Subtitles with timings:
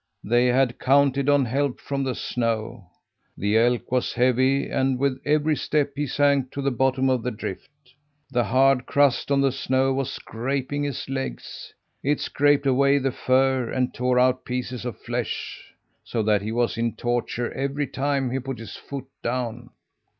[0.23, 2.87] They had counted on help from the snow.
[3.37, 7.29] The elk was heavy, and with every step he sank to the bottom of the
[7.29, 7.69] drift.
[8.31, 11.71] The hard crust on the snow was scraping his legs.
[12.01, 15.71] It scraped away the fur, and tore out pieces of flesh,
[16.03, 19.69] so that he was in torture every time he put his foot down.